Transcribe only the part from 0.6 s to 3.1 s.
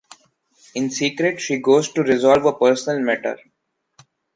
In secret, she goes to resolve a personal